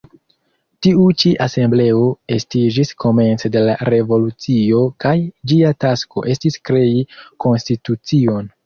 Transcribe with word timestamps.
Tiu 0.85 1.03
ĉi 1.23 1.33
asembleo 1.45 1.99
estiĝis 2.37 2.95
komence 3.05 3.53
de 3.57 3.63
la 3.69 3.77
revolucio 3.95 4.83
kaj 5.07 5.15
ĝia 5.53 5.77
tasko 5.87 6.29
estis 6.37 6.63
krei 6.73 7.01
konstitucion. 7.47 8.55